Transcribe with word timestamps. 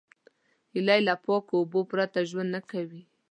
هیلۍ 0.73 0.99
له 1.07 1.13
پاکو 1.25 1.53
اوبو 1.59 1.81
پرته 1.91 2.19
ژوند 2.29 2.49
نه 2.55 2.61
کوي 2.71 3.01